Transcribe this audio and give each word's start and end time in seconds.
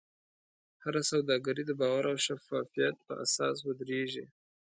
هره 0.83 1.01
سوداګري 1.11 1.63
د 1.65 1.71
باور 1.79 2.03
او 2.11 2.17
شفافیت 2.25 2.95
په 3.05 3.13
اساس 3.23 3.57
ودریږي. 3.63 4.25